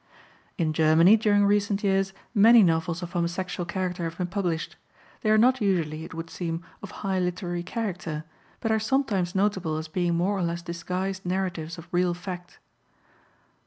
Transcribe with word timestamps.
In 0.57 0.73
Germany 0.73 1.15
during 1.15 1.45
recent 1.45 1.83
years 1.83 2.11
many 2.33 2.63
novels 2.63 3.03
of 3.03 3.11
homosexual 3.11 3.67
character 3.67 4.05
have 4.05 4.17
been 4.17 4.25
published. 4.25 4.75
They 5.21 5.29
are 5.29 5.37
not 5.37 5.61
usually, 5.61 6.03
it 6.03 6.15
would 6.15 6.31
seem, 6.31 6.63
of 6.81 6.89
high 7.05 7.19
literary 7.19 7.61
character, 7.61 8.23
but 8.61 8.71
are 8.71 8.79
sometimes 8.79 9.35
notable 9.35 9.77
as 9.77 9.87
being 9.87 10.15
more 10.15 10.35
or 10.35 10.41
less 10.41 10.63
disguised 10.63 11.23
narratives 11.23 11.77
of 11.77 11.87
real 11.91 12.15
fact. 12.15 12.57